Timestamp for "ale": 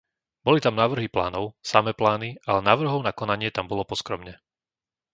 2.49-2.59